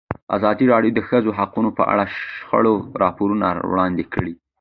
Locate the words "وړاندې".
3.71-4.03